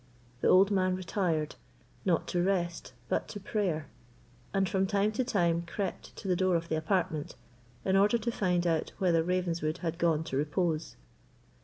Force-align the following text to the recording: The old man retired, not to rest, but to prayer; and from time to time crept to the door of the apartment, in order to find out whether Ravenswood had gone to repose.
The 0.39 0.47
old 0.47 0.71
man 0.71 0.95
retired, 0.95 1.53
not 2.05 2.27
to 2.29 2.41
rest, 2.41 2.93
but 3.07 3.27
to 3.27 3.39
prayer; 3.39 3.85
and 4.51 4.67
from 4.67 4.87
time 4.87 5.11
to 5.11 5.23
time 5.23 5.61
crept 5.67 6.15
to 6.15 6.27
the 6.27 6.35
door 6.35 6.55
of 6.55 6.69
the 6.69 6.75
apartment, 6.75 7.35
in 7.85 7.95
order 7.95 8.17
to 8.17 8.31
find 8.31 8.65
out 8.65 8.93
whether 8.97 9.21
Ravenswood 9.21 9.77
had 9.85 9.99
gone 9.99 10.23
to 10.23 10.37
repose. 10.37 10.95